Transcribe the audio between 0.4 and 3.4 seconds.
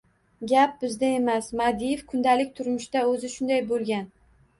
—Gap bizda emas. Madiev kundalik turmushda o‘zi